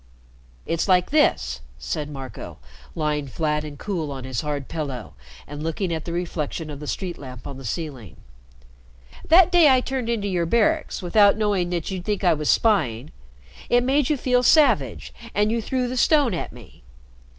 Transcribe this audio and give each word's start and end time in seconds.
"It's 0.65 0.87
like 0.87 1.11
this," 1.11 1.61
said 1.77 2.09
Marco, 2.09 2.57
lying 2.95 3.27
flat 3.27 3.63
and 3.63 3.77
cool 3.77 4.11
on 4.11 4.23
his 4.23 4.41
hard 4.41 4.67
pillow 4.67 5.13
and 5.45 5.61
looking 5.61 5.93
at 5.93 6.05
the 6.05 6.11
reflection 6.11 6.71
of 6.71 6.79
the 6.79 6.87
street 6.87 7.19
lamp 7.19 7.45
on 7.45 7.57
the 7.59 7.63
ceiling. 7.65 8.15
"That 9.29 9.51
day 9.51 9.69
I 9.69 9.79
turned 9.79 10.09
into 10.09 10.27
your 10.27 10.47
Barracks, 10.47 11.03
without 11.03 11.37
knowing 11.37 11.69
that 11.69 11.91
you'd 11.91 12.03
think 12.03 12.23
I 12.23 12.33
was 12.33 12.49
spying, 12.49 13.11
it 13.69 13.83
made 13.83 14.09
you 14.09 14.17
feel 14.17 14.41
savage, 14.41 15.13
and 15.35 15.51
you 15.51 15.61
threw 15.61 15.87
the 15.87 15.95
stone 15.97 16.33
at 16.33 16.51
me. 16.51 16.81